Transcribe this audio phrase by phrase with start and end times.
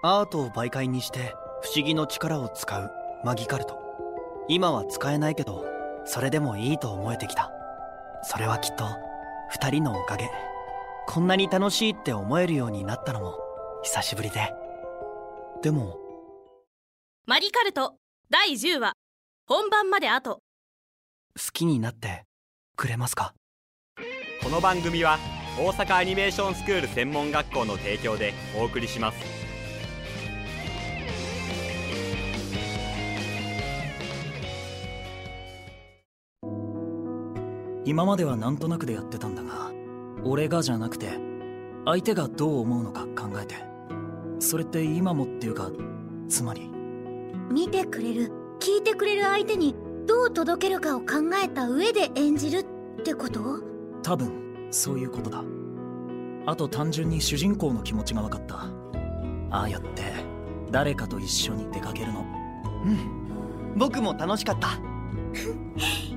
[0.00, 2.90] アートを媒介にして不思議の力を使う
[3.24, 3.76] マギカルト。
[4.48, 5.66] 今は使えないけど
[6.04, 7.50] それでもいいと思えてきた。
[8.22, 8.84] それはきっと
[9.52, 10.30] 2人のおかげ。
[11.08, 13.38] こんなに楽しいって思えるようになったのも
[13.82, 14.52] 久しぶりで。
[15.62, 15.98] でも
[17.26, 17.96] マギカルト
[18.30, 18.92] 第10話。
[19.46, 20.42] 本番まであと。
[21.36, 22.24] 好きになって
[22.76, 23.34] くれますか？
[24.44, 25.18] この番組は
[25.58, 29.47] 大阪アニメーションスクール専門学校の提供でお送りします
[37.88, 39.70] 今まではなんとなくでやってたんだが
[40.22, 41.18] 俺がじゃなくて
[41.86, 43.54] 相手がどう思うのか考えて。
[44.40, 45.70] それって今もっていうか
[46.28, 46.70] つまり。
[47.50, 48.30] 見てくれる
[48.60, 49.74] 聞いてくれる相手に
[50.06, 51.06] どう届けるかを考
[51.42, 53.62] えた上で演じるってこと？
[54.02, 55.42] 多分そういうことだ。
[56.44, 58.66] あと単純に主人公の気持ちが分かった。
[59.50, 60.02] ああやって
[60.70, 62.20] 誰かと一緒に出かけるの。
[62.84, 63.74] うん。
[63.78, 64.78] 僕も楽しかった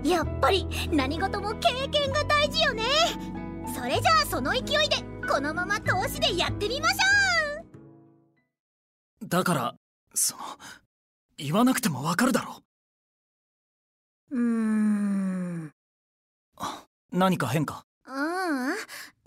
[0.04, 2.84] やっぱり何事も経験が大事よね。
[3.76, 6.98] それじゃあその勢いでこのまま投資でやってみましょ
[9.26, 9.76] だから
[10.14, 10.42] その
[11.38, 12.62] 言わなくてもわかるだろ。
[14.32, 15.72] ううーん。
[17.12, 18.76] 何か変かううん。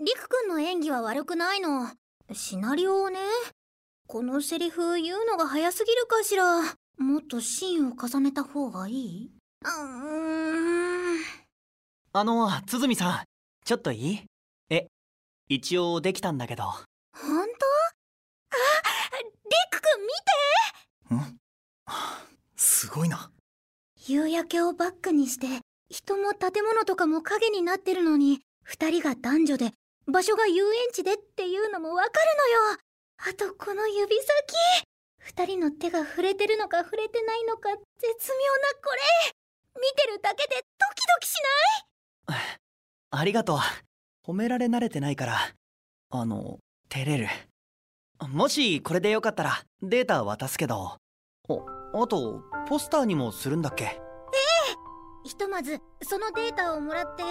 [0.05, 1.89] りくくんの演技は悪くないの。
[2.33, 3.19] シナリオをね。
[4.07, 6.61] このセリフ言うのが早すぎるかしら。
[6.97, 9.31] もっとシーンを重ねた方がいい？
[9.65, 9.71] うー
[11.15, 11.23] ん
[12.13, 13.23] あの鼓さん
[13.65, 14.23] ちょっといい？
[14.69, 14.87] え
[15.49, 16.63] 一応できたんだけど。
[16.63, 16.85] 本
[17.19, 17.31] 当？
[17.31, 18.57] あ
[19.17, 19.25] り
[19.71, 21.33] くくん見て！
[21.33, 21.39] ん？
[22.55, 23.31] すごいな。
[24.07, 25.47] 夕焼けをバックにして
[25.89, 29.71] 人も建物とかも影になってるのに二人が男女で
[30.07, 32.77] 場所が遊園地でっていうのもわかるのよ。
[33.17, 34.25] あとこの指先。
[35.17, 37.81] 二人の手が触れてるのか触れてないのか絶妙な
[38.83, 38.99] これ。
[39.31, 39.44] 見
[39.95, 41.33] てるだけでドキドキし
[42.29, 42.39] ない？
[43.11, 43.57] ありがとう。
[44.27, 45.37] 褒められ慣れてないから。
[46.11, 46.59] あの
[46.89, 47.27] 照れる。
[48.29, 50.97] もしこれでよかったらデータ渡すけど。
[51.47, 51.53] あ
[51.93, 54.01] あとポスターにもするんだっけ？
[55.23, 57.29] ひとまずそのデータをもらってで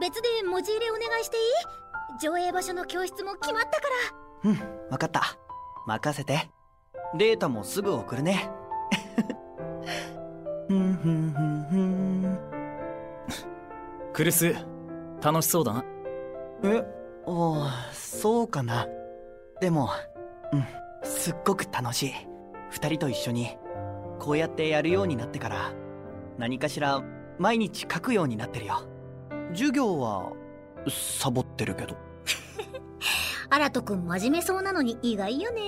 [0.00, 1.42] 別で文字入れお願いしていい？
[2.20, 3.76] 上映場所の教室も決まったか
[4.44, 4.50] ら。
[4.50, 5.38] うんわかった。
[5.86, 6.48] 任せて。
[7.16, 8.50] データもすぐ送るね
[14.12, 14.54] クルス
[15.22, 15.84] 楽しそうだな。
[16.62, 16.84] え
[17.26, 18.86] おーそうかな。
[19.60, 19.90] でも
[20.52, 20.64] うん
[21.02, 22.12] すっごく楽しい。
[22.70, 23.56] 二人と一緒に
[24.18, 25.72] こうやってやるようになってから
[26.38, 27.02] 何かしら
[27.38, 28.82] 毎日書くようになってるよ。
[29.50, 30.32] 授業は
[30.88, 31.96] サボってるけど。
[33.50, 35.60] アラトくん真面目そうなのに意外よね。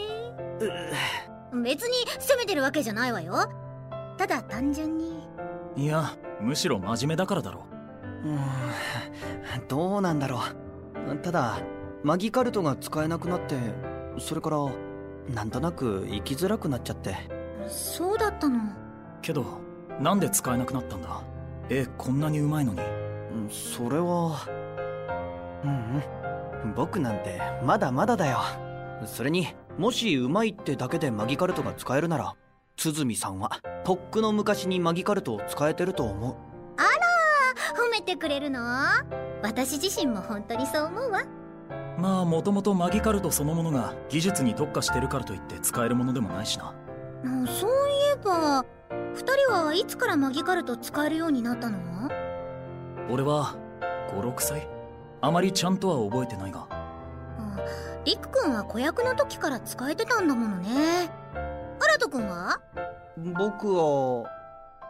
[1.62, 3.48] 別に責めてるわけじゃないわよ
[4.16, 5.26] ただ単純に。
[5.76, 7.64] いやむしろ真面目だからだろ。
[8.24, 10.40] うーんどうなんだろ
[11.12, 11.16] う。
[11.18, 11.58] ただ
[12.02, 13.56] マギカルトが使えなくなって
[14.18, 14.58] それから
[15.34, 17.16] なんとなく生きづらくなっちゃって。
[17.68, 18.60] そうだったの？
[19.22, 19.44] けど
[20.00, 21.20] なんで使えなくなったんだ？
[21.68, 22.80] 絵こんなにうまいのに。
[22.80, 24.46] うんそれは
[25.64, 25.70] うん
[26.64, 26.74] うん。
[26.74, 28.38] 僕なんてまだまだだよ。
[29.04, 32.34] それにもしうまいってだけでマギカルトが使えるなら
[32.76, 36.36] 鼓さんはとっくの昔にマギカルトを使えてると思う。
[36.76, 36.88] あら
[37.82, 38.60] 褒めてくれるの？
[39.42, 41.22] 私自身も本当にそう思うわ。
[41.98, 46.74] まあもともとマギカルトそのものが技術に特化してるからといって使えるものでもないしな。
[47.46, 48.64] そういえば
[49.14, 51.78] 二人はいつからマギカルト使えるようになったの？
[53.10, 53.56] 俺は
[54.12, 54.68] 56歳。
[55.22, 56.68] あまりちゃんとは覚えてないが。
[58.04, 61.10] りくくんは子役の時から使えてたんだものね
[61.96, 62.60] アラトくんは？
[63.16, 64.30] 僕は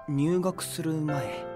[0.08, 1.46] 入学する前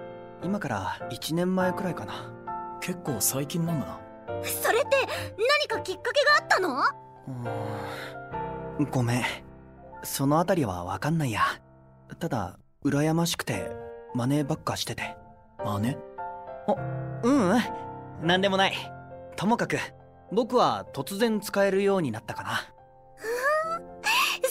[0.45, 2.33] 今から1年前くらいかな。
[2.81, 3.99] 結構最近なんだな。
[4.45, 5.09] それって
[5.67, 6.79] 何かきっかけがあったの？
[6.79, 8.91] うーん。
[8.93, 9.25] ごめん。
[10.05, 11.41] そのあたりはわかんないや。
[12.21, 13.73] ただ羨ましくて
[14.15, 15.17] 真似ばっかしてて。
[15.65, 15.97] 真似？
[16.69, 16.75] あ
[17.25, 17.61] うんうん。
[18.23, 18.73] 何でもない。
[19.35, 19.79] ともかく
[20.31, 22.51] 僕は突然使えるようになったかな。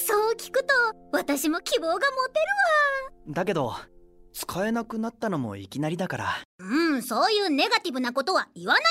[0.05, 0.73] そう聞くと
[1.11, 2.11] 私も希望が持てる
[3.27, 3.33] わ。
[3.33, 3.73] だけど
[4.33, 6.29] 使えなくなったのもいきなりだから。
[6.59, 8.83] うんそういうネガティブなことは言わない。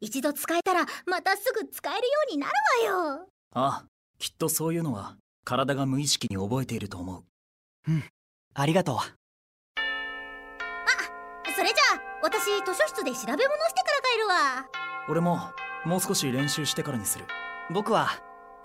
[0.00, 2.52] 一度使えたらまたすぐ使えるようになる
[2.88, 3.28] わよ。
[3.54, 3.86] ああ
[4.18, 7.24] きっとそういうのは体が無意識に覚えていると思う。
[7.88, 8.04] うん
[8.54, 8.96] ありがとう。
[8.96, 9.00] あ
[11.54, 14.66] それじゃあ私図書室で調べ物してから帰るわ。
[15.08, 15.38] 俺も
[15.84, 17.24] もう少し練習してからにする。
[17.70, 18.08] 僕は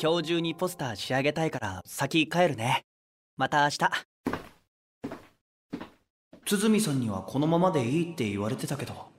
[0.01, 2.83] 今日中にポスター仕上げたいから先帰るね
[3.37, 3.89] また明日。
[6.43, 9.09] 鼓さんにはこのままでいいって言われてたけど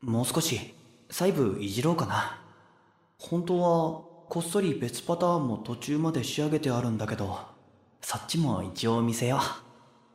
[0.00, 0.74] もう少し
[1.10, 2.42] 細部いじろうかな。
[3.18, 7.38] 本当はこっそり別パターンも途中まで仕上げてあるんだけど
[8.00, 9.40] そっちも一応見せよう。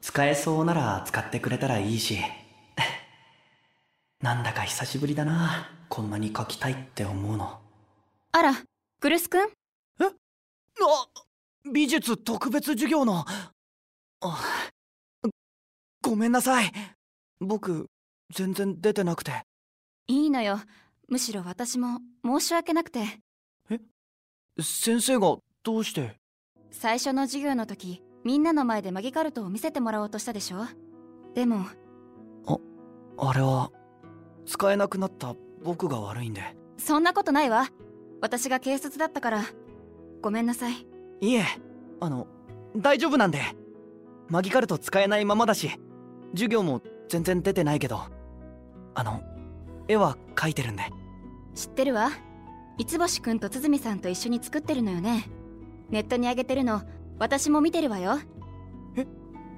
[0.01, 2.17] 使えそうなら使ってくれたらいいし。
[4.19, 7.61] なんだか久しぶりだなこんなに書きたいって思うの。
[8.33, 8.53] あら
[8.99, 9.47] グルスくんあ
[11.72, 13.25] 美術特別授業の。
[14.22, 14.44] あ
[16.02, 16.72] ごめんなさい。
[17.40, 17.88] 僕
[18.34, 19.44] 全然出てなくて。
[20.08, 20.60] いいのよ。
[21.08, 23.19] むしろ私も申し訳なくて。
[24.60, 26.16] 先生がどうして？
[26.72, 30.66] 最初の授業の時みんなの前でマギカルトを見せてもらおうとしたでしょ？
[31.36, 31.66] でも。
[33.19, 33.72] あれは
[34.46, 36.56] 使えなくなった僕が悪いんで。
[36.78, 37.68] そんなことないわ。
[38.22, 39.44] 私が軽率だったから。
[40.22, 40.88] ごめんなさい
[41.22, 41.44] いえ
[42.00, 42.28] あの
[42.75, 43.42] 大丈夫なんで。
[44.30, 45.72] マギカルト使えないままだし
[46.34, 48.02] 授業も全然出てないけど。
[48.94, 49.22] あの
[49.88, 50.84] 絵は描いてるんで。
[51.56, 52.10] 知ってるわ。
[52.78, 55.30] 三星くんと鼓さんと一緒に作ってるのよね。
[55.90, 56.81] ネットに上げてるの
[57.19, 58.19] 私も見てるわよ。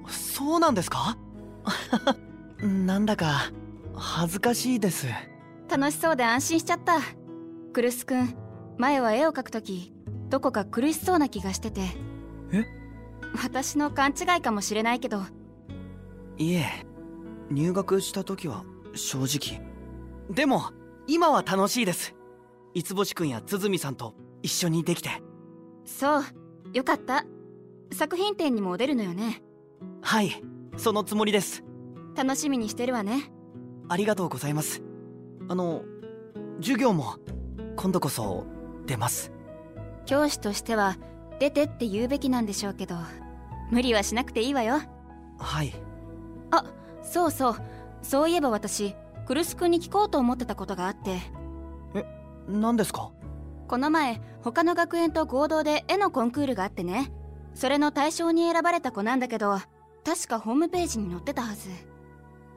[0.08, 1.16] そうなんですか？
[2.62, 3.50] なんだか
[3.94, 5.06] 恥ずかしいです。
[5.68, 6.98] 楽しそうで安心しちゃった。
[7.72, 8.34] クルスくん
[8.80, 9.92] 前は絵を描くとき
[10.30, 11.82] どこか苦しそうな気がしてて。
[12.50, 12.64] え？
[13.42, 15.20] 私の勘違いかもしれないけど。
[16.38, 16.64] いえ
[17.50, 19.60] 入学した時は正直。
[20.30, 20.70] でも
[21.06, 22.14] 今は楽しいです。
[22.74, 25.10] 五星くんや鼓さんと一緒にできて。
[25.84, 26.22] そう
[26.72, 27.26] よかった。
[27.92, 29.42] 作品展にも出るのよね。
[30.00, 30.42] はい
[30.78, 31.64] そのつもりです。
[32.16, 33.30] 楽しみにしてるわね。
[33.90, 34.82] ありがとうございます。
[35.48, 35.82] あの
[36.60, 37.16] 授業も
[37.76, 38.46] 今度こそ
[38.86, 39.32] 出ます。
[40.06, 40.96] 教師としては
[41.38, 42.96] 出てって言うべきなんでしょうけど
[43.70, 44.80] 無理はしなくていいわよ。
[45.38, 45.72] はい。
[46.50, 46.64] あ
[47.02, 47.54] そうそう。
[48.02, 48.94] そういえば私
[49.26, 51.20] クルス君に聞こうと思ってたことがあって。
[52.48, 53.12] 何ですか？
[53.68, 57.12] この前他の学園と合同で絵のコンクールがあってね。
[57.54, 59.58] それの対象に選ばれた子なんだけど
[60.04, 61.70] 確かホームページに載ってたはず。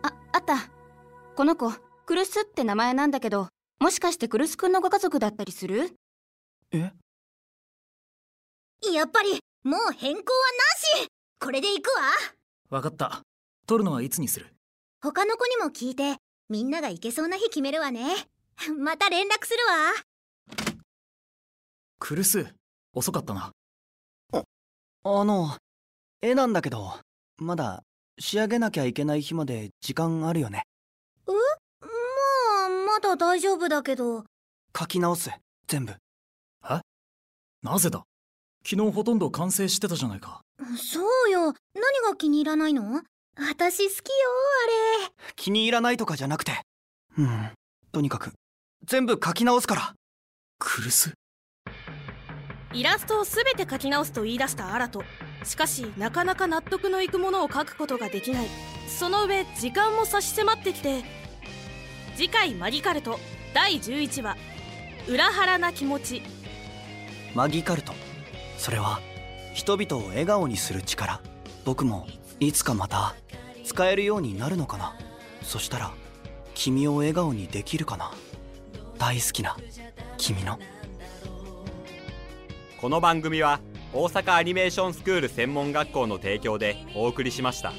[0.01, 0.55] ああった。
[1.35, 1.71] この子
[2.05, 3.47] クルスって名前なんだけど
[3.79, 5.95] もしかしてクルス君のご家族だったりする？
[6.73, 6.91] え？
[8.91, 10.39] やっぱりもう変更は
[10.99, 11.07] なし。
[11.39, 12.03] これで行くわ。
[12.69, 13.21] 分かった。
[13.67, 14.47] 取るのはいつにする？
[15.01, 16.17] 他の子にも聞いて
[16.49, 18.27] みんなが行けそうな日決めるわね。
[18.77, 19.93] また連絡するわ。
[21.99, 22.53] クルス
[22.93, 23.51] 遅かったな。
[25.05, 25.57] あの
[26.21, 26.99] 絵なんだけど
[27.37, 27.83] まだ
[28.19, 30.63] 仕上げなきゃいけない日まで時間あるよね。
[31.27, 31.33] ま
[32.65, 34.23] あまだ大丈夫だけど。
[34.77, 35.29] 書き直す。
[35.67, 35.93] 全部
[37.63, 38.03] なぜだ？
[38.65, 40.41] 昨日ほとんど完成してたじゃないか。
[40.77, 41.45] そうよ。
[41.45, 41.53] 何
[42.09, 43.01] が気に入らないの？
[43.37, 44.13] 私好きよ
[44.99, 45.11] あれ。
[45.37, 46.61] 気に入らないとかじゃなくて。
[47.17, 47.51] うん。
[47.93, 48.33] とにかく
[48.85, 49.93] 全部書き直すから。
[50.59, 51.13] クルス
[52.73, 55.03] イラストを全て描き直すと言い出したアラト。
[55.45, 58.47] しかしなかなか納得のいくものを描くことができない。
[58.89, 61.05] その上時間も差し迫ってきて。
[62.17, 63.19] 次回マギカルト。
[63.53, 64.35] 第11話
[65.07, 66.23] 「裏腹な気持ち
[67.33, 67.93] マギカルト。
[68.57, 68.99] それは
[69.53, 71.19] 人々を笑顔にする力。
[71.65, 72.07] 僕も
[72.39, 73.15] いつかまた
[73.63, 74.95] 使えるようになるのかな。
[75.41, 75.91] そしたら
[76.53, 78.11] 君を笑顔にできるかな。
[78.99, 79.57] 大好きな
[80.17, 80.59] 君の。
[82.79, 83.59] この番組は
[83.93, 87.73] 大阪アニメーションスクール専門学校の提供でお送りしました。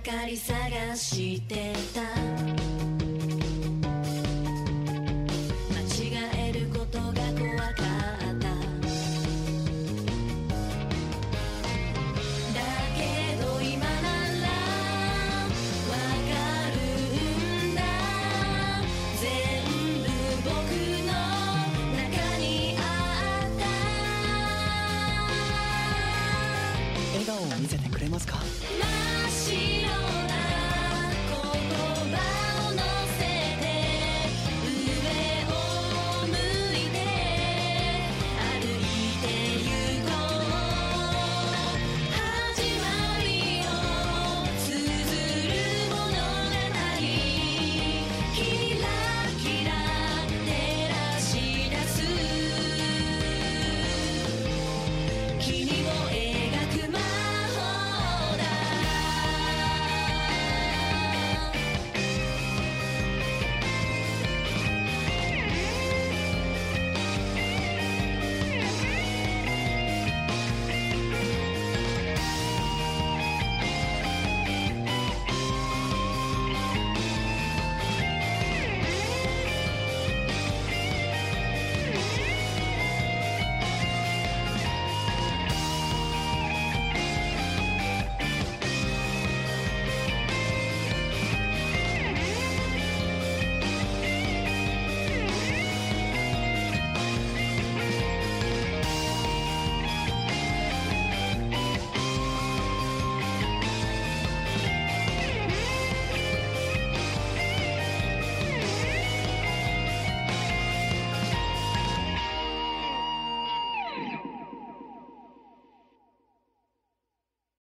[0.00, 2.75] かり探してた。